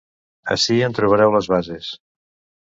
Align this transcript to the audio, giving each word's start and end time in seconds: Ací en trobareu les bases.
Ací 0.55 0.77
en 0.87 0.97
trobareu 1.01 1.37
les 1.37 1.53
bases. 1.55 1.95